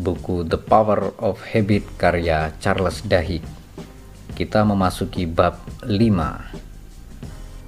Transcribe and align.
buku 0.00 0.48
The 0.48 0.56
Power 0.56 1.12
of 1.20 1.44
Habit 1.52 1.84
karya 2.00 2.56
Charles 2.56 3.04
Duhigg. 3.04 3.44
Kita 4.32 4.64
memasuki 4.64 5.28
bab 5.28 5.60
5. 5.84 5.92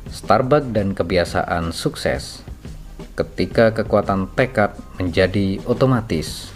Starbucks 0.08 0.72
dan 0.72 0.96
kebiasaan 0.96 1.76
sukses. 1.76 2.40
Ketika 3.12 3.76
kekuatan 3.76 4.32
tekad 4.32 4.72
menjadi 4.96 5.60
otomatis. 5.68 6.48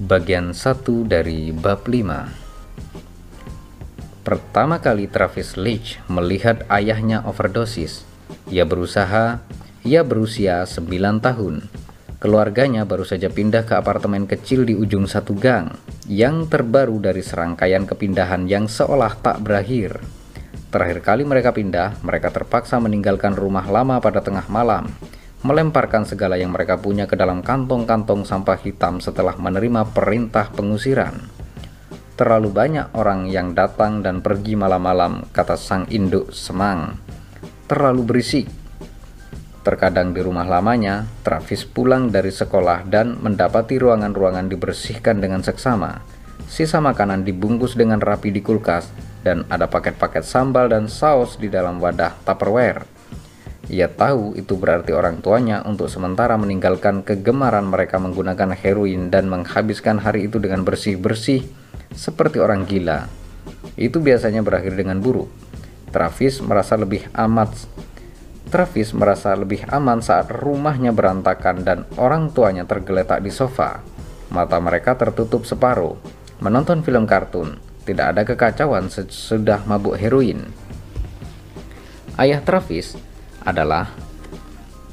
Bagian 0.00 0.56
1 0.56 1.04
dari 1.04 1.52
bab 1.52 1.84
5. 1.84 4.24
Pertama 4.24 4.80
kali 4.80 5.12
Travis 5.12 5.60
Leach 5.60 6.00
melihat 6.08 6.64
ayahnya 6.72 7.20
overdosis, 7.28 8.08
ia 8.48 8.64
berusaha, 8.64 9.44
ia 9.84 10.00
berusia 10.04 10.64
9 10.64 11.20
tahun 11.20 11.68
Keluarganya 12.20 12.84
baru 12.84 13.08
saja 13.08 13.32
pindah 13.32 13.64
ke 13.64 13.72
apartemen 13.80 14.28
kecil 14.28 14.68
di 14.68 14.76
ujung 14.76 15.08
satu 15.08 15.32
gang, 15.32 15.72
yang 16.04 16.44
terbaru 16.52 17.00
dari 17.00 17.24
serangkaian 17.24 17.88
kepindahan 17.88 18.44
yang 18.44 18.68
seolah 18.68 19.16
tak 19.24 19.40
berakhir. 19.40 20.04
Terakhir 20.68 21.00
kali 21.00 21.24
mereka 21.24 21.56
pindah, 21.56 21.96
mereka 22.04 22.28
terpaksa 22.28 22.76
meninggalkan 22.76 23.32
rumah 23.32 23.64
lama 23.64 23.96
pada 24.04 24.20
tengah 24.20 24.44
malam, 24.52 24.92
melemparkan 25.40 26.04
segala 26.04 26.36
yang 26.36 26.52
mereka 26.52 26.76
punya 26.76 27.08
ke 27.08 27.16
dalam 27.16 27.40
kantong-kantong 27.40 28.28
sampah 28.28 28.60
hitam 28.60 29.00
setelah 29.00 29.40
menerima 29.40 29.88
perintah 29.88 30.52
pengusiran. 30.52 31.16
Terlalu 32.20 32.52
banyak 32.52 33.00
orang 33.00 33.32
yang 33.32 33.56
datang 33.56 34.04
dan 34.04 34.20
pergi 34.20 34.60
malam-malam, 34.60 35.24
kata 35.32 35.56
sang 35.56 35.88
induk 35.88 36.36
semang. 36.36 37.00
Terlalu 37.64 38.04
berisik, 38.04 38.59
Terkadang 39.70 40.10
di 40.10 40.18
rumah 40.18 40.50
lamanya, 40.50 41.06
Travis 41.22 41.62
pulang 41.62 42.10
dari 42.10 42.34
sekolah 42.34 42.90
dan 42.90 43.22
mendapati 43.22 43.78
ruangan-ruangan 43.78 44.50
dibersihkan 44.50 45.22
dengan 45.22 45.46
seksama. 45.46 46.02
Sisa 46.50 46.82
makanan 46.82 47.22
dibungkus 47.22 47.78
dengan 47.78 48.02
rapi 48.02 48.34
di 48.34 48.42
kulkas 48.42 48.90
dan 49.22 49.46
ada 49.46 49.70
paket-paket 49.70 50.26
sambal 50.26 50.66
dan 50.66 50.90
saus 50.90 51.38
di 51.38 51.46
dalam 51.46 51.78
wadah 51.78 52.18
Tupperware. 52.26 52.82
Ia 53.70 53.86
tahu 53.86 54.34
itu 54.34 54.58
berarti 54.58 54.90
orang 54.90 55.22
tuanya 55.22 55.62
untuk 55.62 55.86
sementara 55.86 56.34
meninggalkan 56.34 57.06
kegemaran 57.06 57.70
mereka 57.70 58.02
menggunakan 58.02 58.50
heroin 58.58 59.06
dan 59.14 59.30
menghabiskan 59.30 60.02
hari 60.02 60.26
itu 60.26 60.42
dengan 60.42 60.66
bersih-bersih 60.66 61.46
seperti 61.94 62.42
orang 62.42 62.66
gila. 62.66 63.06
Itu 63.78 64.02
biasanya 64.02 64.42
berakhir 64.42 64.74
dengan 64.74 64.98
buruk. 64.98 65.30
Travis 65.94 66.42
merasa 66.42 66.74
lebih 66.74 67.06
amat 67.14 67.54
Travis 68.50 68.90
merasa 68.90 69.30
lebih 69.38 69.62
aman 69.70 70.02
saat 70.02 70.26
rumahnya 70.28 70.90
berantakan 70.90 71.62
dan 71.62 71.78
orang 71.94 72.34
tuanya 72.34 72.66
tergeletak 72.66 73.22
di 73.22 73.30
sofa. 73.30 73.78
Mata 74.34 74.58
mereka 74.58 74.98
tertutup 74.98 75.46
separuh. 75.46 75.94
Menonton 76.42 76.82
film 76.82 77.06
kartun, 77.06 77.62
tidak 77.86 78.06
ada 78.16 78.22
kekacauan 78.26 78.90
sesudah 78.90 79.62
mabuk 79.70 79.94
heroin. 79.94 80.50
Ayah 82.18 82.42
Travis 82.42 82.98
adalah 83.46 83.88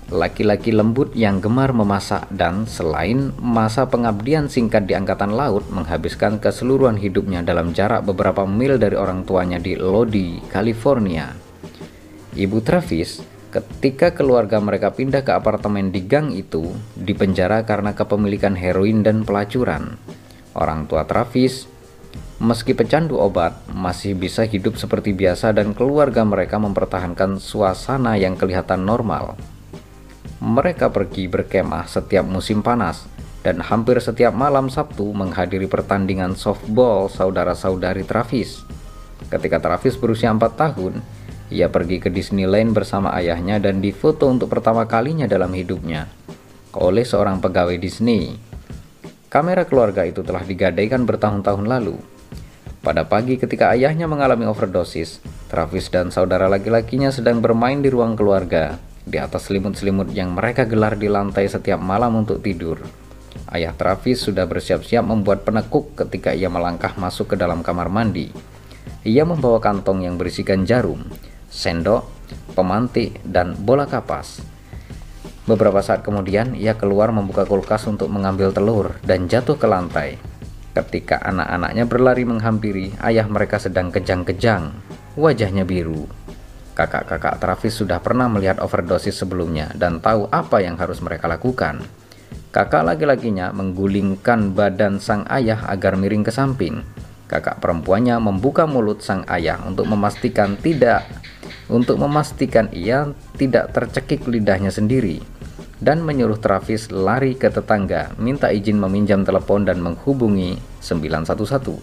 laki-laki 0.08 0.72
lembut 0.72 1.12
yang 1.18 1.44
gemar 1.44 1.76
memasak 1.76 2.30
dan 2.32 2.64
selain 2.64 3.36
masa 3.44 3.90
pengabdian 3.92 4.48
singkat 4.48 4.88
di 4.88 4.96
angkatan 4.96 5.36
laut 5.36 5.68
menghabiskan 5.68 6.40
keseluruhan 6.40 6.96
hidupnya 6.96 7.44
dalam 7.44 7.76
jarak 7.76 8.08
beberapa 8.08 8.48
mil 8.48 8.80
dari 8.80 8.96
orang 8.96 9.28
tuanya 9.28 9.60
di 9.60 9.76
Lodi, 9.76 10.40
California. 10.48 11.36
Ibu 12.38 12.62
Travis 12.64 13.37
Ketika 13.48 14.12
keluarga 14.12 14.60
mereka 14.60 14.92
pindah 14.92 15.24
ke 15.24 15.32
apartemen 15.32 15.88
di 15.88 16.04
gang 16.04 16.36
itu, 16.36 16.68
dipenjara 17.00 17.64
karena 17.64 17.96
kepemilikan 17.96 18.60
heroin 18.60 19.08
dan 19.08 19.24
pelacuran. 19.24 19.96
Orang 20.52 20.92
tua 20.92 21.08
Travis, 21.08 21.64
meski 22.44 22.76
pecandu 22.76 23.16
obat, 23.16 23.56
masih 23.72 24.20
bisa 24.20 24.44
hidup 24.44 24.76
seperti 24.76 25.16
biasa 25.16 25.56
dan 25.56 25.72
keluarga 25.72 26.28
mereka 26.28 26.60
mempertahankan 26.60 27.40
suasana 27.40 28.20
yang 28.20 28.36
kelihatan 28.36 28.84
normal. 28.84 29.40
Mereka 30.44 30.92
pergi 30.92 31.32
berkemah 31.32 31.88
setiap 31.88 32.28
musim 32.28 32.60
panas 32.60 33.08
dan 33.48 33.64
hampir 33.64 34.04
setiap 34.04 34.36
malam 34.36 34.68
Sabtu 34.68 35.08
menghadiri 35.16 35.72
pertandingan 35.72 36.36
softball 36.36 37.08
saudara-saudari 37.08 38.04
Travis. 38.04 38.60
Ketika 39.32 39.64
Travis 39.64 39.96
berusia 39.96 40.30
4 40.36 40.44
tahun, 40.52 41.00
ia 41.48 41.72
pergi 41.72 42.04
ke 42.04 42.12
Disneyland 42.12 42.76
bersama 42.76 43.16
ayahnya 43.16 43.60
dan 43.62 43.80
difoto 43.80 44.28
untuk 44.28 44.52
pertama 44.52 44.84
kalinya 44.84 45.26
dalam 45.26 45.52
hidupnya 45.56 46.12
oleh 46.78 47.04
seorang 47.04 47.42
pegawai 47.42 47.76
Disney. 47.82 48.38
Kamera 49.28 49.66
keluarga 49.66 50.06
itu 50.06 50.22
telah 50.24 50.46
digadaikan 50.46 51.04
bertahun-tahun 51.04 51.66
lalu. 51.66 51.98
Pada 52.86 53.04
pagi 53.04 53.36
ketika 53.36 53.74
ayahnya 53.76 54.08
mengalami 54.08 54.48
overdosis, 54.48 55.20
Travis 55.52 55.92
dan 55.92 56.14
saudara 56.14 56.48
laki-lakinya 56.48 57.12
sedang 57.12 57.44
bermain 57.44 57.84
di 57.84 57.92
ruang 57.92 58.16
keluarga 58.16 58.80
di 59.04 59.20
atas 59.20 59.48
selimut-selimut 59.48 60.12
yang 60.12 60.32
mereka 60.32 60.64
gelar 60.64 60.96
di 60.96 61.12
lantai 61.12 61.48
setiap 61.48 61.80
malam 61.80 62.24
untuk 62.24 62.40
tidur. 62.40 62.80
Ayah 63.52 63.76
Travis 63.76 64.24
sudah 64.24 64.48
bersiap-siap 64.48 65.04
membuat 65.04 65.44
penekuk 65.44 65.96
ketika 65.96 66.32
ia 66.36 66.48
melangkah 66.48 66.96
masuk 66.96 67.36
ke 67.36 67.36
dalam 67.36 67.64
kamar 67.64 67.88
mandi. 67.88 68.32
Ia 69.08 69.24
membawa 69.24 69.60
kantong 69.64 70.04
yang 70.04 70.20
berisikan 70.20 70.68
jarum, 70.68 71.08
sendok, 71.52 72.08
pemantik, 72.54 73.20
dan 73.24 73.56
bola 73.56 73.88
kapas. 73.88 74.44
Beberapa 75.48 75.80
saat 75.80 76.04
kemudian, 76.04 76.60
ia 76.60 76.76
keluar 76.76 77.10
membuka 77.16 77.48
kulkas 77.48 77.88
untuk 77.88 78.12
mengambil 78.12 78.52
telur 78.52 79.00
dan 79.08 79.32
jatuh 79.32 79.56
ke 79.56 79.64
lantai. 79.64 80.20
Ketika 80.76 81.24
anak-anaknya 81.24 81.88
berlari 81.88 82.28
menghampiri, 82.28 82.94
ayah 83.00 83.26
mereka 83.26 83.58
sedang 83.58 83.90
kejang-kejang, 83.90 84.76
wajahnya 85.16 85.64
biru. 85.64 86.06
Kakak-kakak 86.78 87.42
Travis 87.42 87.74
sudah 87.74 87.98
pernah 87.98 88.30
melihat 88.30 88.62
overdosis 88.62 89.18
sebelumnya 89.18 89.74
dan 89.74 89.98
tahu 89.98 90.30
apa 90.30 90.62
yang 90.62 90.78
harus 90.78 91.02
mereka 91.02 91.26
lakukan. 91.26 91.82
Kakak 92.54 92.86
laki-lakinya 92.86 93.50
menggulingkan 93.50 94.54
badan 94.54 95.02
sang 95.02 95.26
ayah 95.34 95.66
agar 95.66 95.98
miring 95.98 96.22
ke 96.22 96.30
samping. 96.30 96.86
Kakak 97.28 97.60
perempuannya 97.60 98.16
membuka 98.24 98.64
mulut 98.64 99.04
sang 99.04 99.28
ayah 99.28 99.60
untuk 99.68 99.84
memastikan 99.88 100.56
tidak 100.56 101.04
untuk 101.68 102.00
memastikan 102.00 102.72
ia 102.72 103.12
tidak 103.36 103.76
tercekik 103.76 104.24
lidahnya 104.24 104.72
sendiri 104.72 105.20
dan 105.78 106.02
menyuruh 106.02 106.42
Travis 106.42 106.90
lari 106.90 107.38
ke 107.38 107.54
tetangga, 107.54 108.16
minta 108.18 108.50
izin 108.50 108.82
meminjam 108.82 109.22
telepon 109.22 109.62
dan 109.62 109.78
menghubungi 109.78 110.58
911. 110.82 111.78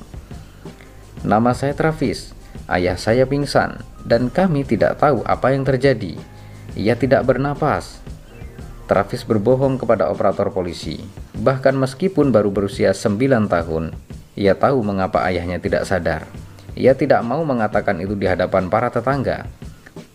Nama 1.22 1.50
saya 1.54 1.72
Travis, 1.78 2.34
ayah 2.66 2.98
saya 2.98 3.24
pingsan 3.24 3.78
dan 4.02 4.28
kami 4.28 4.66
tidak 4.66 4.98
tahu 4.98 5.22
apa 5.24 5.54
yang 5.54 5.62
terjadi. 5.62 6.18
Ia 6.74 6.98
tidak 6.98 7.22
bernapas. 7.30 8.02
Travis 8.84 9.24
berbohong 9.24 9.80
kepada 9.80 10.10
operator 10.12 10.52
polisi. 10.52 11.00
Bahkan 11.38 11.72
meskipun 11.78 12.34
baru 12.34 12.52
berusia 12.52 12.92
9 12.92 13.48
tahun, 13.48 13.96
ia 14.34 14.54
tahu 14.58 14.82
mengapa 14.82 15.22
ayahnya 15.26 15.58
tidak 15.58 15.86
sadar. 15.88 16.26
Ia 16.74 16.94
tidak 16.94 17.22
mau 17.22 17.42
mengatakan 17.46 18.02
itu 18.02 18.18
di 18.18 18.26
hadapan 18.26 18.66
para 18.66 18.90
tetangga 18.90 19.46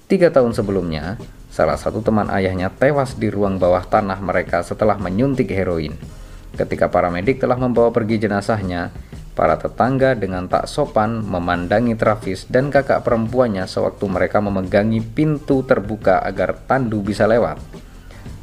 Tiga 0.09 0.33
tahun 0.33 0.57
sebelumnya, 0.57 1.21
salah 1.53 1.77
satu 1.77 2.01
teman 2.01 2.33
ayahnya 2.33 2.73
tewas 2.73 3.13
di 3.13 3.29
ruang 3.29 3.61
bawah 3.61 3.85
tanah 3.85 4.17
mereka 4.25 4.65
setelah 4.65 4.97
menyuntik 4.97 5.53
heroin. 5.53 5.93
Ketika 6.57 6.89
para 6.89 7.13
medik 7.13 7.37
telah 7.37 7.53
membawa 7.53 7.93
pergi 7.93 8.17
jenazahnya, 8.17 8.89
para 9.37 9.61
tetangga 9.61 10.17
dengan 10.17 10.49
tak 10.49 10.65
sopan 10.65 11.21
memandangi 11.21 11.93
Travis 11.93 12.49
dan 12.49 12.73
kakak 12.73 13.05
perempuannya 13.05 13.69
sewaktu 13.69 14.09
mereka 14.09 14.41
memegangi 14.41 14.97
pintu 14.97 15.61
terbuka 15.61 16.25
agar 16.25 16.57
Tandu 16.65 17.05
bisa 17.05 17.29
lewat. 17.29 17.61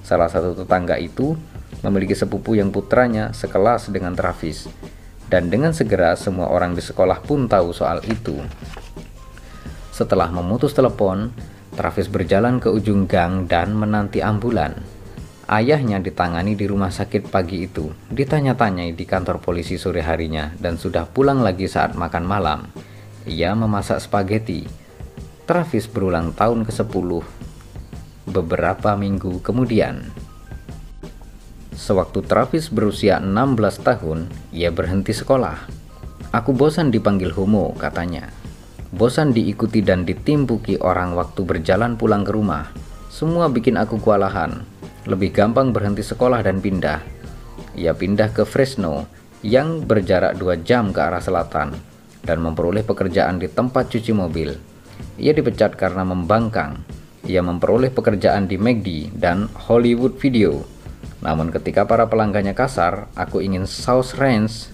Salah 0.06 0.30
satu 0.30 0.54
tetangga 0.54 1.02
itu 1.02 1.34
memiliki 1.82 2.14
sepupu 2.14 2.54
yang 2.54 2.70
putranya 2.70 3.34
sekelas 3.34 3.90
dengan 3.90 4.14
Travis. 4.14 4.70
Dan 5.26 5.50
dengan 5.50 5.74
segera 5.74 6.14
semua 6.14 6.50
orang 6.50 6.78
di 6.78 6.82
sekolah 6.82 7.18
pun 7.22 7.50
tahu 7.50 7.74
soal 7.74 8.02
itu. 8.06 8.38
Setelah 9.90 10.30
memutus 10.30 10.76
telepon, 10.76 11.32
Travis 11.76 12.08
berjalan 12.08 12.56
ke 12.56 12.72
ujung 12.72 13.04
gang 13.04 13.44
dan 13.44 13.76
menanti 13.76 14.24
ambulan. 14.24 14.76
Ayahnya 15.46 16.02
ditangani 16.02 16.58
di 16.58 16.66
rumah 16.66 16.90
sakit 16.90 17.30
pagi 17.30 17.70
itu, 17.70 17.92
ditanya-tanyai 18.10 18.96
di 18.96 19.04
kantor 19.06 19.38
polisi 19.38 19.78
sore 19.78 20.02
harinya, 20.02 20.50
dan 20.58 20.74
sudah 20.74 21.06
pulang 21.06 21.38
lagi 21.38 21.70
saat 21.70 21.94
makan 21.94 22.24
malam. 22.26 22.60
Ia 23.28 23.54
memasak 23.54 24.02
spaghetti. 24.02 24.66
Travis 25.46 25.86
berulang 25.86 26.34
tahun 26.34 26.66
ke-10 26.66 27.10
beberapa 28.26 28.98
minggu 28.98 29.38
kemudian. 29.38 30.25
Sewaktu 31.76 32.24
Travis 32.24 32.72
berusia 32.72 33.20
16 33.20 33.84
tahun, 33.84 34.32
ia 34.48 34.72
berhenti 34.72 35.12
sekolah. 35.12 35.68
Aku 36.32 36.56
bosan 36.56 36.88
dipanggil 36.88 37.28
homo, 37.36 37.76
katanya. 37.76 38.32
Bosan 38.96 39.36
diikuti 39.36 39.84
dan 39.84 40.08
ditimpuki 40.08 40.80
orang 40.80 41.12
waktu 41.12 41.44
berjalan 41.44 42.00
pulang 42.00 42.24
ke 42.24 42.32
rumah. 42.32 42.72
Semua 43.12 43.52
bikin 43.52 43.76
aku 43.76 44.00
kewalahan. 44.00 44.64
Lebih 45.04 45.36
gampang 45.36 45.70
berhenti 45.70 46.00
sekolah 46.00 46.40
dan 46.40 46.64
pindah. 46.64 47.04
ia 47.76 47.92
pindah 47.92 48.32
ke 48.32 48.48
Fresno 48.48 49.04
yang 49.44 49.84
berjarak 49.84 50.40
dua 50.40 50.56
jam 50.56 50.96
ke 50.96 51.00
arah 51.04 51.20
selatan 51.20 51.76
dan 52.24 52.38
memperoleh 52.40 52.80
pekerjaan 52.88 53.36
di 53.36 53.52
tempat 53.52 53.92
cuci 53.92 54.16
mobil. 54.16 54.56
Ia 55.20 55.36
dipecat 55.36 55.76
karena 55.76 56.08
membangkang. 56.08 56.80
Ia 57.28 57.44
memperoleh 57.44 57.92
pekerjaan 57.92 58.48
di 58.48 58.56
McD 58.56 59.12
dan 59.12 59.52
Hollywood 59.68 60.16
Video. 60.16 60.75
Namun 61.24 61.48
ketika 61.52 61.88
para 61.88 62.04
pelanggannya 62.08 62.52
kasar, 62.52 63.08
aku 63.16 63.40
ingin 63.40 63.64
saus 63.64 64.16
ranch. 64.16 64.68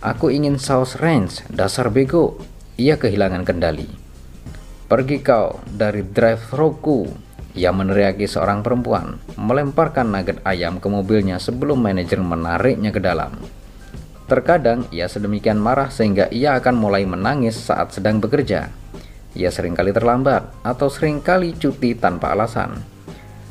Aku 0.00 0.30
ingin 0.30 0.56
saus 0.56 0.96
ranch, 0.96 1.44
dasar 1.50 1.90
bego. 1.90 2.38
Ia 2.78 2.94
kehilangan 2.94 3.42
kendali. 3.42 3.90
Pergi 4.88 5.20
kau 5.20 5.60
dari 5.66 6.00
drive-thruku, 6.00 7.10
ia 7.58 7.74
meneriaki 7.74 8.24
seorang 8.24 8.62
perempuan, 8.62 9.18
melemparkan 9.34 10.08
nugget 10.08 10.38
ayam 10.46 10.78
ke 10.78 10.86
mobilnya 10.86 11.42
sebelum 11.42 11.82
manajer 11.82 12.22
menariknya 12.22 12.94
ke 12.94 13.02
dalam. 13.02 13.34
Terkadang 14.28 14.86
ia 14.94 15.10
sedemikian 15.10 15.58
marah 15.58 15.90
sehingga 15.90 16.30
ia 16.30 16.54
akan 16.56 16.76
mulai 16.78 17.02
menangis 17.08 17.58
saat 17.58 17.90
sedang 17.96 18.22
bekerja. 18.22 18.70
Ia 19.34 19.50
sering 19.50 19.72
kali 19.72 19.90
terlambat 19.90 20.52
atau 20.62 20.88
sering 20.88 21.18
kali 21.24 21.56
cuti 21.56 21.96
tanpa 21.96 22.36
alasan. 22.36 22.97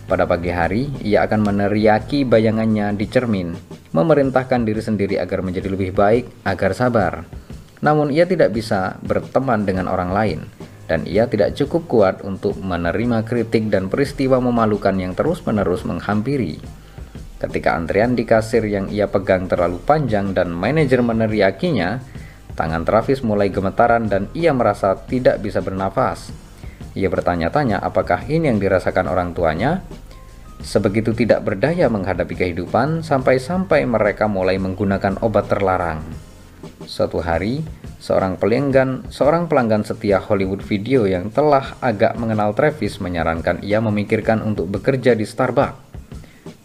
Pada 0.07 0.23
pagi 0.23 0.47
hari, 0.47 0.87
ia 1.03 1.27
akan 1.27 1.43
meneriaki 1.43 2.23
bayangannya 2.23 2.95
di 2.95 3.11
cermin, 3.11 3.51
memerintahkan 3.91 4.63
diri 4.63 4.79
sendiri 4.79 5.15
agar 5.19 5.43
menjadi 5.43 5.67
lebih 5.67 5.91
baik, 5.91 6.47
agar 6.47 6.71
sabar. 6.71 7.27
Namun 7.83 8.15
ia 8.15 8.23
tidak 8.23 8.55
bisa 8.55 8.95
berteman 9.03 9.67
dengan 9.67 9.91
orang 9.91 10.15
lain 10.15 10.39
dan 10.87 11.03
ia 11.03 11.27
tidak 11.27 11.53
cukup 11.59 11.83
kuat 11.91 12.15
untuk 12.23 12.55
menerima 12.55 13.27
kritik 13.27 13.67
dan 13.67 13.91
peristiwa 13.91 14.39
memalukan 14.39 14.95
yang 14.95 15.11
terus-menerus 15.11 15.83
menghampiri. 15.83 16.57
Ketika 17.37 17.77
antrian 17.77 18.17
di 18.17 18.23
kasir 18.25 18.65
yang 18.65 18.89
ia 18.89 19.05
pegang 19.05 19.45
terlalu 19.45 19.77
panjang 19.83 20.33
dan 20.33 20.49
manajer 20.49 21.03
meneriakinya, 21.05 22.01
tangan 22.57 22.81
Travis 22.81 23.21
mulai 23.21 23.53
gemetaran 23.53 24.09
dan 24.09 24.31
ia 24.33 24.55
merasa 24.55 24.97
tidak 24.97 25.43
bisa 25.43 25.61
bernafas. 25.61 26.46
Ia 26.97 27.13
bertanya-tanya 27.13 27.77
apakah 27.77 28.25
ini 28.25 28.49
yang 28.49 28.57
dirasakan 28.57 29.05
orang 29.05 29.37
tuanya. 29.37 29.85
Sebegitu 30.57 31.13
tidak 31.13 31.45
berdaya 31.45 31.85
menghadapi 31.93 32.33
kehidupan 32.33 33.05
sampai-sampai 33.05 33.85
mereka 33.85 34.25
mulai 34.25 34.57
menggunakan 34.57 35.21
obat 35.21 35.45
terlarang. 35.45 36.01
Suatu 36.89 37.21
hari, 37.21 37.61
Seorang 37.97 38.37
pelanggan, 38.37 39.09
seorang 39.09 39.49
pelanggan 39.49 39.81
setia 39.81 40.21
Hollywood 40.21 40.61
Video 40.61 41.09
yang 41.09 41.33
telah 41.33 41.81
agak 41.81 42.13
mengenal 42.21 42.53
Travis 42.53 43.01
menyarankan 43.01 43.65
ia 43.65 43.81
memikirkan 43.81 44.45
untuk 44.45 44.69
bekerja 44.69 45.17
di 45.17 45.25
Starbucks. 45.25 45.89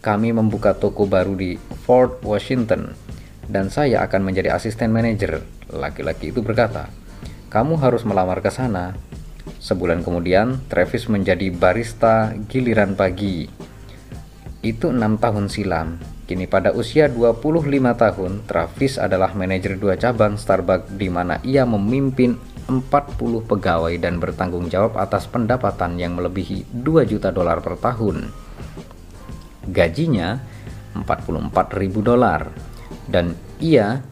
Kami 0.04 0.28
membuka 0.36 0.76
toko 0.76 1.08
baru 1.08 1.32
di 1.32 1.56
Fort 1.88 2.20
Washington 2.20 2.92
dan 3.48 3.72
saya 3.72 4.04
akan 4.04 4.28
menjadi 4.28 4.52
asisten 4.52 4.92
manajer. 4.92 5.40
Laki-laki 5.72 6.36
itu 6.36 6.44
berkata, 6.44 6.92
"Kamu 7.48 7.80
harus 7.80 8.04
melamar 8.04 8.44
ke 8.44 8.52
sana." 8.52 8.92
Sebulan 9.62 10.02
kemudian, 10.02 10.58
Travis 10.66 11.06
menjadi 11.06 11.46
barista 11.54 12.34
giliran 12.50 12.98
pagi. 12.98 13.46
Itu 14.58 14.90
enam 14.90 15.22
tahun 15.22 15.46
silam. 15.46 16.02
Kini 16.26 16.50
pada 16.50 16.74
usia 16.74 17.06
25 17.06 17.70
tahun, 17.94 18.42
Travis 18.42 18.98
adalah 18.98 19.30
manajer 19.38 19.78
dua 19.78 19.94
cabang 19.94 20.34
Starbucks 20.34 20.98
di 20.98 21.06
mana 21.06 21.38
ia 21.46 21.62
memimpin 21.62 22.34
40 22.66 23.46
pegawai 23.46 23.94
dan 24.02 24.18
bertanggung 24.18 24.66
jawab 24.66 24.98
atas 24.98 25.30
pendapatan 25.30 25.94
yang 25.94 26.18
melebihi 26.18 26.66
2 26.82 27.06
juta 27.06 27.30
dolar 27.30 27.62
per 27.62 27.78
tahun. 27.78 28.34
Gajinya 29.70 30.42
44 30.98 31.78
ribu 31.78 32.02
dolar 32.02 32.50
dan 33.06 33.38
ia 33.62 34.02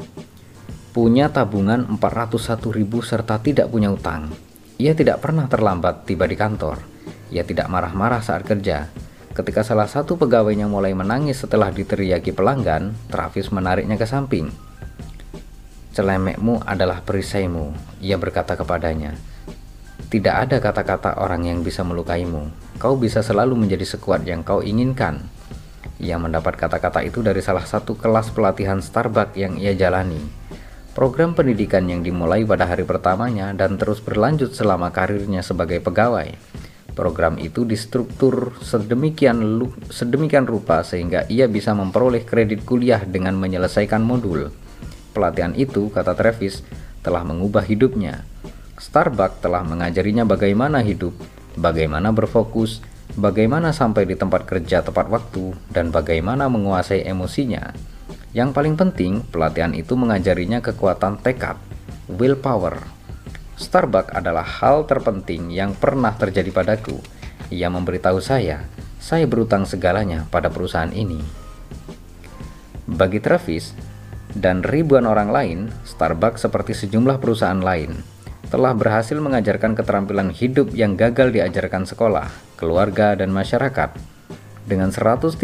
punya 0.94 1.26
tabungan 1.34 1.90
401 1.98 2.70
ribu 2.70 3.02
serta 3.02 3.42
tidak 3.42 3.66
punya 3.66 3.90
utang. 3.90 4.49
Ia 4.80 4.96
tidak 4.96 5.20
pernah 5.20 5.44
terlambat 5.44 6.08
tiba 6.08 6.24
di 6.24 6.40
kantor. 6.40 6.80
Ia 7.28 7.44
tidak 7.44 7.68
marah-marah 7.68 8.24
saat 8.24 8.48
kerja 8.48 8.88
Ketika 9.30 9.62
salah 9.62 9.86
satu 9.86 10.18
pegawainya 10.18 10.66
mulai 10.66 10.90
menangis 10.90 11.46
setelah 11.46 11.70
diteriaki 11.70 12.34
pelanggan, 12.34 12.98
Travis 13.06 13.54
menariknya 13.54 13.94
ke 13.94 14.02
samping. 14.02 14.50
Celemekmu 15.94 16.66
adalah 16.66 16.98
perisaimu, 17.06 17.70
ia 18.02 18.18
berkata 18.18 18.58
kepadanya. 18.58 19.14
Tidak 20.10 20.34
ada 20.34 20.58
kata-kata 20.58 21.22
orang 21.22 21.46
yang 21.46 21.62
bisa 21.62 21.86
melukaimu. 21.86 22.50
Kau 22.82 22.98
bisa 22.98 23.22
selalu 23.22 23.54
menjadi 23.54 23.86
sekuat 23.86 24.26
yang 24.26 24.42
kau 24.42 24.66
inginkan. 24.66 25.22
Ia 26.02 26.18
mendapat 26.18 26.58
kata-kata 26.58 27.06
itu 27.06 27.22
dari 27.22 27.38
salah 27.38 27.62
satu 27.62 27.94
kelas 27.94 28.34
pelatihan 28.34 28.82
Starbucks 28.82 29.38
yang 29.38 29.54
ia 29.62 29.78
jalani. 29.78 30.39
Program 31.00 31.32
pendidikan 31.32 31.88
yang 31.88 32.04
dimulai 32.04 32.44
pada 32.44 32.68
hari 32.68 32.84
pertamanya 32.84 33.56
dan 33.56 33.80
terus 33.80 34.04
berlanjut 34.04 34.52
selama 34.52 34.92
karirnya 34.92 35.40
sebagai 35.40 35.80
pegawai. 35.80 36.28
Program 36.92 37.40
itu 37.40 37.64
distruktur 37.64 38.52
sedemikian, 38.60 39.40
sedemikian 39.88 40.44
rupa 40.44 40.84
sehingga 40.84 41.24
ia 41.32 41.48
bisa 41.48 41.72
memperoleh 41.72 42.28
kredit 42.28 42.68
kuliah 42.68 43.00
dengan 43.00 43.32
menyelesaikan 43.40 44.04
modul. 44.04 44.52
Pelatihan 45.16 45.56
itu, 45.56 45.88
kata 45.88 46.12
Travis, 46.12 46.60
telah 47.00 47.24
mengubah 47.24 47.64
hidupnya. 47.64 48.28
Starbucks 48.76 49.40
telah 49.40 49.64
mengajarinya 49.64 50.28
bagaimana 50.28 50.84
hidup, 50.84 51.16
bagaimana 51.56 52.12
berfokus, 52.12 52.84
bagaimana 53.16 53.72
sampai 53.72 54.04
di 54.04 54.20
tempat 54.20 54.44
kerja 54.44 54.84
tepat 54.84 55.08
waktu, 55.08 55.56
dan 55.72 55.88
bagaimana 55.88 56.52
menguasai 56.52 57.08
emosinya. 57.08 57.72
Yang 58.30 58.50
paling 58.54 58.74
penting, 58.78 59.26
pelatihan 59.26 59.74
itu 59.74 59.98
mengajarinya 59.98 60.62
kekuatan 60.62 61.18
tekad, 61.18 61.58
willpower, 62.06 62.78
Starbucks 63.60 64.16
adalah 64.16 64.42
hal 64.42 64.88
terpenting 64.88 65.52
yang 65.52 65.76
pernah 65.76 66.16
terjadi 66.16 66.48
padaku. 66.48 66.96
Ia 67.52 67.68
memberitahu 67.68 68.16
saya, 68.24 68.64
saya 68.96 69.28
berutang 69.28 69.68
segalanya 69.68 70.24
pada 70.32 70.48
perusahaan 70.48 70.88
ini. 70.96 71.20
Bagi 72.88 73.20
Travis 73.20 73.76
dan 74.32 74.64
ribuan 74.64 75.04
orang 75.04 75.28
lain, 75.28 75.58
Starbucks 75.84 76.48
seperti 76.48 76.72
sejumlah 76.72 77.20
perusahaan 77.20 77.60
lain 77.60 78.00
telah 78.50 78.74
berhasil 78.74 79.14
mengajarkan 79.14 79.78
keterampilan 79.78 80.34
hidup 80.34 80.74
yang 80.74 80.98
gagal 80.98 81.30
diajarkan 81.30 81.86
sekolah, 81.86 82.26
keluarga, 82.58 83.14
dan 83.14 83.30
masyarakat. 83.30 83.94
Dengan 84.70 84.94
137 84.94 85.34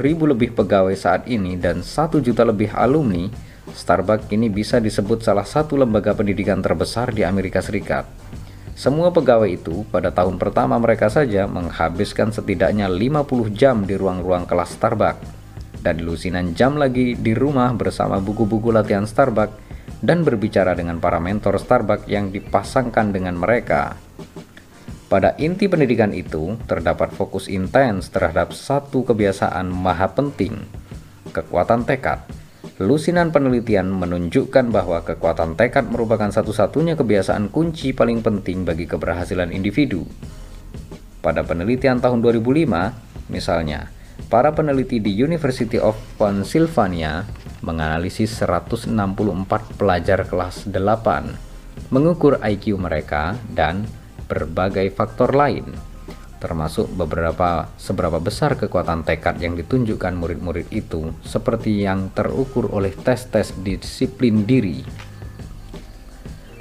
ribu 0.00 0.24
lebih 0.24 0.56
pegawai 0.56 0.96
saat 0.96 1.28
ini 1.28 1.60
dan 1.60 1.84
1 1.84 2.24
juta 2.24 2.40
lebih 2.40 2.72
alumni, 2.72 3.28
Starbucks 3.68 4.32
kini 4.32 4.48
bisa 4.48 4.80
disebut 4.80 5.20
salah 5.20 5.44
satu 5.44 5.76
lembaga 5.76 6.16
pendidikan 6.16 6.64
terbesar 6.64 7.12
di 7.12 7.20
Amerika 7.20 7.60
Serikat. 7.60 8.08
Semua 8.72 9.12
pegawai 9.12 9.52
itu 9.52 9.84
pada 9.92 10.08
tahun 10.08 10.40
pertama 10.40 10.80
mereka 10.80 11.12
saja 11.12 11.44
menghabiskan 11.44 12.32
setidaknya 12.32 12.88
50 12.88 13.52
jam 13.52 13.84
di 13.84 13.92
ruang-ruang 13.92 14.48
kelas 14.48 14.72
Starbucks 14.80 15.20
dan 15.84 16.00
lusinan 16.00 16.56
jam 16.56 16.80
lagi 16.80 17.12
di 17.12 17.36
rumah 17.36 17.76
bersama 17.76 18.24
buku-buku 18.24 18.72
latihan 18.72 19.04
Starbucks 19.04 19.52
dan 20.00 20.24
berbicara 20.24 20.72
dengan 20.72 20.96
para 20.96 21.20
mentor 21.20 21.60
Starbucks 21.60 22.08
yang 22.08 22.32
dipasangkan 22.32 23.12
dengan 23.12 23.36
mereka. 23.36 24.05
Pada 25.06 25.38
inti 25.38 25.70
pendidikan 25.70 26.10
itu 26.10 26.58
terdapat 26.66 27.14
fokus 27.14 27.46
intens 27.46 28.10
terhadap 28.10 28.50
satu 28.50 29.06
kebiasaan 29.06 29.70
maha 29.70 30.10
penting, 30.10 30.58
kekuatan 31.30 31.86
tekad, 31.86 32.26
Lusinan 32.76 33.32
penelitian 33.32 33.88
menunjukkan 33.88 34.68
bahwa 34.68 35.00
kekuatan 35.00 35.56
tekad 35.56 35.88
merupakan 35.88 36.28
satu-satunya 36.28 36.92
kebiasaan 36.92 37.48
kunci 37.48 37.96
paling 37.96 38.20
penting 38.20 38.68
bagi 38.68 38.84
keberhasilan 38.84 39.48
individu. 39.48 40.04
Pada 41.24 41.40
penelitian 41.40 42.04
tahun 42.04 42.20
2005, 42.20 43.32
misalnya, 43.32 43.88
para 44.28 44.52
peneliti 44.52 45.00
di 45.00 45.08
University 45.08 45.80
of 45.80 45.96
Pennsylvania 46.20 47.24
menganalisis 47.64 48.44
164 48.44 48.92
pelajar 49.80 50.28
kelas 50.28 50.68
8, 50.68 51.88
mengukur 51.88 52.36
IQ 52.44 52.76
mereka 52.76 53.40
dan 53.56 53.88
berbagai 54.26 54.90
faktor 54.92 55.34
lain 55.34 55.96
termasuk 56.36 56.92
beberapa 56.92 57.66
seberapa 57.80 58.20
besar 58.20 58.60
kekuatan 58.60 59.02
tekad 59.02 59.40
yang 59.40 59.56
ditunjukkan 59.56 60.14
murid-murid 60.14 60.68
itu 60.68 61.10
seperti 61.24 61.82
yang 61.82 62.12
terukur 62.12 62.68
oleh 62.70 62.92
tes-tes 62.92 63.56
disiplin 63.64 64.44
diri. 64.44 64.84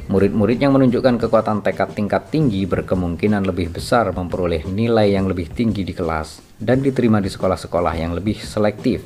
Murid-murid 0.05 0.61
yang 0.61 0.77
menunjukkan 0.77 1.17
kekuatan 1.17 1.65
tekad 1.65 1.97
tingkat 1.97 2.29
tinggi 2.29 2.61
berkemungkinan 2.69 3.41
lebih 3.41 3.73
besar 3.73 4.13
memperoleh 4.13 4.61
nilai 4.69 5.17
yang 5.17 5.25
lebih 5.25 5.49
tinggi 5.49 5.81
di 5.81 5.97
kelas 5.97 6.45
dan 6.61 6.79
diterima 6.85 7.17
di 7.17 7.27
sekolah-sekolah 7.27 7.93
yang 7.97 8.13
lebih 8.13 8.37
selektif. 8.37 9.01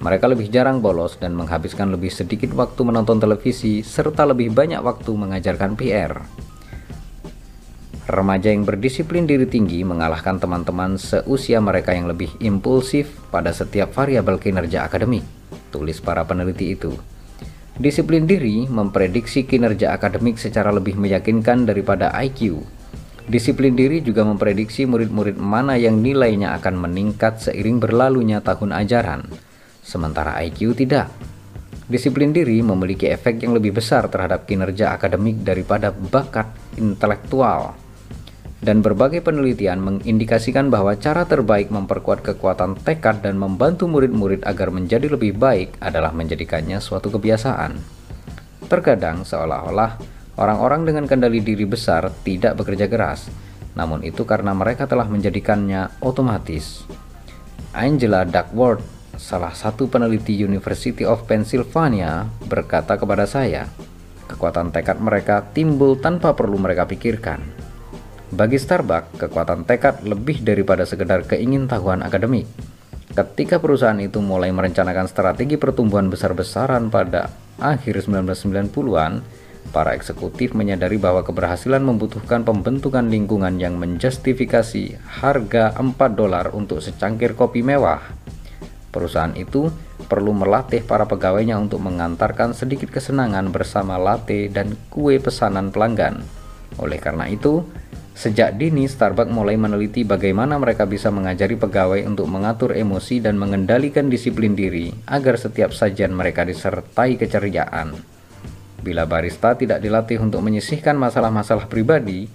Mereka 0.00 0.24
lebih 0.28 0.48
jarang 0.48 0.80
bolos 0.80 1.20
dan 1.20 1.36
menghabiskan 1.36 1.92
lebih 1.92 2.08
sedikit 2.08 2.52
waktu 2.56 2.80
menonton 2.88 3.20
televisi 3.20 3.84
serta 3.84 4.24
lebih 4.24 4.52
banyak 4.52 4.80
waktu 4.80 5.12
mengajarkan 5.12 5.76
PR. 5.76 6.12
Remaja 8.04 8.52
yang 8.52 8.68
berdisiplin 8.68 9.24
diri 9.24 9.48
tinggi 9.48 9.80
mengalahkan 9.80 10.36
teman-teman 10.36 11.00
seusia 11.00 11.56
mereka 11.64 11.96
yang 11.96 12.04
lebih 12.04 12.36
impulsif 12.36 13.08
pada 13.32 13.48
setiap 13.48 13.96
variabel 13.96 14.36
kinerja 14.36 14.84
akademik, 14.84 15.24
tulis 15.72 16.04
para 16.04 16.20
peneliti 16.28 16.76
itu. 16.76 16.92
Disiplin 17.80 18.28
diri 18.28 18.68
memprediksi 18.68 19.48
kinerja 19.48 19.96
akademik 19.96 20.36
secara 20.36 20.68
lebih 20.68 21.00
meyakinkan 21.00 21.64
daripada 21.64 22.12
IQ. 22.20 22.60
Disiplin 23.24 23.72
diri 23.72 24.04
juga 24.04 24.20
memprediksi 24.20 24.84
murid-murid 24.84 25.40
mana 25.40 25.80
yang 25.80 26.04
nilainya 26.04 26.52
akan 26.60 26.84
meningkat 26.84 27.40
seiring 27.40 27.80
berlalunya 27.80 28.44
tahun 28.44 28.84
ajaran, 28.84 29.32
sementara 29.80 30.44
IQ 30.44 30.76
tidak. 30.76 31.08
Disiplin 31.88 32.36
diri 32.36 32.60
memiliki 32.60 33.08
efek 33.08 33.40
yang 33.48 33.56
lebih 33.56 33.80
besar 33.80 34.12
terhadap 34.12 34.44
kinerja 34.44 34.92
akademik 34.92 35.40
daripada 35.40 35.88
bakat 35.88 36.52
intelektual 36.76 37.83
dan 38.64 38.80
berbagai 38.80 39.20
penelitian 39.20 39.76
mengindikasikan 39.84 40.72
bahwa 40.72 40.96
cara 40.96 41.28
terbaik 41.28 41.68
memperkuat 41.68 42.24
kekuatan 42.24 42.80
tekad 42.80 43.20
dan 43.20 43.36
membantu 43.36 43.84
murid-murid 43.84 44.40
agar 44.48 44.72
menjadi 44.72 45.12
lebih 45.12 45.36
baik 45.36 45.76
adalah 45.84 46.16
menjadikannya 46.16 46.80
suatu 46.80 47.12
kebiasaan. 47.12 47.76
Terkadang 48.64 49.28
seolah-olah 49.28 50.00
orang-orang 50.40 50.88
dengan 50.88 51.04
kendali 51.04 51.44
diri 51.44 51.68
besar 51.68 52.08
tidak 52.24 52.56
bekerja 52.56 52.88
keras, 52.88 53.28
namun 53.76 54.00
itu 54.00 54.24
karena 54.24 54.56
mereka 54.56 54.88
telah 54.88 55.06
menjadikannya 55.06 56.00
otomatis. 56.00 56.88
Angela 57.76 58.24
Duckworth, 58.24 58.82
salah 59.20 59.52
satu 59.52 59.86
peneliti 59.86 60.34
University 60.40 61.04
of 61.04 61.28
Pennsylvania, 61.28 62.26
berkata 62.48 62.96
kepada 62.96 63.28
saya, 63.28 63.68
kekuatan 64.26 64.74
tekad 64.74 64.98
mereka 64.98 65.44
timbul 65.54 66.00
tanpa 66.00 66.34
perlu 66.34 66.58
mereka 66.58 66.88
pikirkan. 66.88 67.53
Bagi 68.34 68.58
Starbucks, 68.58 69.14
kekuatan 69.14 69.62
tekad 69.62 70.02
lebih 70.02 70.42
daripada 70.42 70.82
sekedar 70.82 71.22
keingintahuan 71.22 72.02
akademik. 72.02 72.50
Ketika 73.14 73.62
perusahaan 73.62 74.02
itu 74.02 74.18
mulai 74.18 74.50
merencanakan 74.50 75.06
strategi 75.06 75.54
pertumbuhan 75.54 76.10
besar-besaran 76.10 76.90
pada 76.90 77.30
akhir 77.62 78.02
1990-an, 78.10 79.22
para 79.70 79.94
eksekutif 79.94 80.50
menyadari 80.50 80.98
bahwa 80.98 81.22
keberhasilan 81.22 81.78
membutuhkan 81.86 82.42
pembentukan 82.42 83.06
lingkungan 83.06 83.62
yang 83.62 83.78
menjustifikasi 83.78 84.98
harga 85.22 85.78
4 85.78 85.94
dolar 86.18 86.50
untuk 86.58 86.82
secangkir 86.82 87.38
kopi 87.38 87.62
mewah. 87.62 88.02
Perusahaan 88.90 89.38
itu 89.38 89.70
perlu 90.10 90.34
melatih 90.34 90.82
para 90.82 91.06
pegawainya 91.06 91.54
untuk 91.54 91.86
mengantarkan 91.86 92.50
sedikit 92.50 92.90
kesenangan 92.90 93.54
bersama 93.54 93.94
latte 93.94 94.50
dan 94.50 94.74
kue 94.90 95.22
pesanan 95.22 95.70
pelanggan. 95.70 96.18
Oleh 96.82 96.98
karena 96.98 97.30
itu, 97.30 97.62
Sejak 98.14 98.54
dini, 98.54 98.86
Starbucks 98.86 99.34
mulai 99.34 99.58
meneliti 99.58 100.06
bagaimana 100.06 100.54
mereka 100.54 100.86
bisa 100.86 101.10
mengajari 101.10 101.58
pegawai 101.58 102.06
untuk 102.06 102.30
mengatur 102.30 102.70
emosi 102.70 103.18
dan 103.18 103.34
mengendalikan 103.34 104.06
disiplin 104.06 104.54
diri 104.54 104.94
agar 105.10 105.34
setiap 105.34 105.74
sajian 105.74 106.14
mereka 106.14 106.46
disertai 106.46 107.18
keceriaan. 107.18 107.98
Bila 108.78 109.02
barista 109.10 109.58
tidak 109.58 109.82
dilatih 109.82 110.22
untuk 110.22 110.46
menyisihkan 110.46 110.94
masalah-masalah 110.94 111.66
pribadi, 111.66 112.30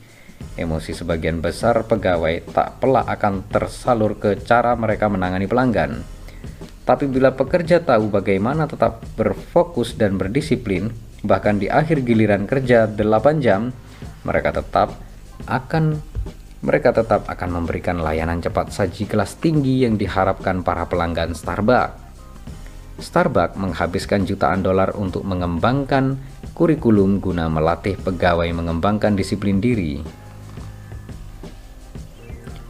emosi 0.60 0.92
sebagian 0.92 1.40
besar 1.40 1.88
pegawai 1.88 2.44
tak 2.52 2.84
pelak 2.84 3.08
akan 3.08 3.48
tersalur 3.48 4.20
ke 4.20 4.36
cara 4.44 4.76
mereka 4.76 5.08
menangani 5.08 5.48
pelanggan. 5.48 6.04
Tapi 6.84 7.08
bila 7.08 7.32
pekerja 7.32 7.80
tahu 7.80 8.12
bagaimana 8.12 8.68
tetap 8.68 9.00
berfokus 9.16 9.96
dan 9.96 10.20
berdisiplin, 10.20 10.92
bahkan 11.24 11.56
di 11.56 11.72
akhir 11.72 12.04
giliran 12.04 12.44
kerja 12.44 12.84
8 12.84 13.40
jam, 13.40 13.72
mereka 14.28 14.60
tetap 14.60 15.09
akan 15.48 16.02
mereka 16.60 16.92
tetap 16.92 17.24
akan 17.32 17.64
memberikan 17.64 18.04
layanan 18.04 18.44
cepat 18.44 18.76
saji 18.76 19.08
kelas 19.08 19.40
tinggi 19.40 19.88
yang 19.88 19.96
diharapkan 19.96 20.60
para 20.60 20.84
pelanggan 20.92 21.32
Starbucks. 21.32 21.96
Starbucks 23.00 23.56
menghabiskan 23.56 24.28
jutaan 24.28 24.60
dolar 24.60 24.92
untuk 25.00 25.24
mengembangkan 25.24 26.20
kurikulum 26.52 27.24
guna 27.24 27.48
melatih 27.48 27.96
pegawai 27.96 28.52
mengembangkan 28.52 29.16
disiplin 29.16 29.64
diri. 29.64 30.04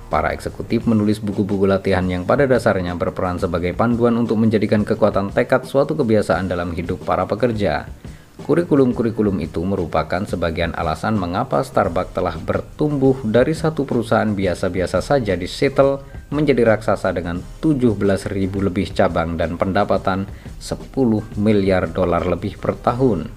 Para 0.10 0.34
eksekutif 0.34 0.86
menulis 0.90 1.22
buku-buku 1.22 1.70
latihan 1.70 2.06
yang 2.06 2.26
pada 2.26 2.50
dasarnya 2.50 2.98
berperan 2.98 3.38
sebagai 3.38 3.74
panduan 3.78 4.18
untuk 4.18 4.42
menjadikan 4.42 4.82
kekuatan 4.82 5.34
tekad 5.34 5.66
suatu 5.66 5.98
kebiasaan 5.98 6.50
dalam 6.50 6.74
hidup 6.74 7.02
para 7.06 7.26
pekerja. 7.26 7.90
Kurikulum-kurikulum 8.40 9.44
itu 9.44 9.60
merupakan 9.68 10.24
sebagian 10.24 10.72
alasan 10.72 11.20
mengapa 11.20 11.60
Starbucks 11.60 12.16
telah 12.16 12.40
bertumbuh 12.40 13.20
dari 13.28 13.52
satu 13.52 13.84
perusahaan 13.84 14.32
biasa-biasa 14.32 15.04
saja 15.04 15.36
di 15.36 15.46
Seattle 15.46 16.00
menjadi 16.32 16.64
raksasa 16.64 17.12
dengan 17.12 17.44
17.000 17.60 18.32
lebih 18.40 18.96
cabang 18.96 19.36
dan 19.36 19.60
pendapatan 19.60 20.24
10 20.62 20.96
miliar 21.36 21.92
dolar 21.92 22.24
lebih 22.24 22.56
per 22.56 22.80
tahun. 22.80 23.28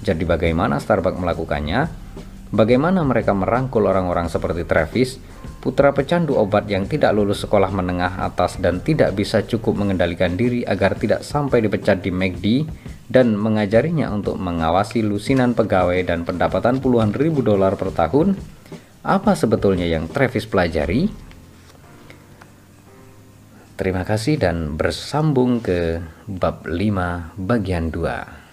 Jadi 0.00 0.24
bagaimana 0.24 0.80
Starbucks 0.80 1.20
melakukannya? 1.20 2.04
Bagaimana 2.54 3.02
mereka 3.02 3.34
merangkul 3.34 3.82
orang-orang 3.90 4.30
seperti 4.30 4.62
Travis, 4.62 5.18
putra 5.58 5.90
pecandu 5.90 6.38
obat 6.38 6.70
yang 6.70 6.86
tidak 6.86 7.10
lulus 7.10 7.42
sekolah 7.42 7.66
menengah 7.74 8.22
atas 8.22 8.62
dan 8.62 8.78
tidak 8.78 9.10
bisa 9.18 9.42
cukup 9.42 9.74
mengendalikan 9.74 10.38
diri 10.38 10.62
agar 10.62 10.94
tidak 10.94 11.26
sampai 11.26 11.66
dipecat 11.66 11.98
di 11.98 12.14
McD 12.14 12.46
dan 13.08 13.36
mengajarinya 13.36 14.08
untuk 14.12 14.40
mengawasi 14.40 15.04
lusinan 15.04 15.52
pegawai 15.52 16.00
dan 16.04 16.24
pendapatan 16.24 16.80
puluhan 16.80 17.12
ribu 17.12 17.44
dolar 17.44 17.76
per 17.76 17.92
tahun, 17.92 18.36
apa 19.04 19.36
sebetulnya 19.36 19.84
yang 19.84 20.08
Travis 20.08 20.48
pelajari? 20.48 21.12
Terima 23.74 24.06
kasih 24.06 24.38
dan 24.38 24.78
bersambung 24.78 25.58
ke 25.58 25.98
bab 26.30 26.62
5 26.62 27.34
bagian 27.34 27.90
2. 27.90 28.43